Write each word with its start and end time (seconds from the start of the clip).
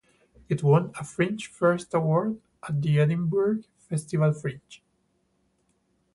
It 0.49 0.63
won 0.63 0.91
a 0.99 1.03
Fringe 1.03 1.45
First 1.45 1.93
award 1.93 2.41
at 2.67 2.81
the 2.81 2.99
Edinburgh 2.99 3.59
Festival 3.87 4.33
Fringe. 4.33 4.81